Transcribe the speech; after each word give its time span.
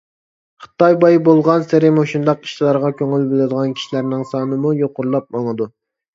خىتاي 0.65 0.95
باي 1.03 1.19
بولغانسېرى 1.27 1.91
مۇشۇنداق 1.97 2.47
ئىشلارغا 2.47 2.91
كۆڭۈل 3.03 3.29
بولىدىغان 3.35 3.77
كىشىلەرنىڭ 3.77 4.27
سانىمۇ 4.33 4.75
يۇقىرىلاپ 4.83 5.31
ماڭىدۇ. 5.39 5.71